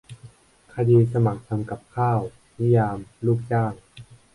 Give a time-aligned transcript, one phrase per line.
[0.73, 2.19] คดีสมัครทำกับข้าว-
[2.59, 3.73] นิยาม "ลูกจ้าง"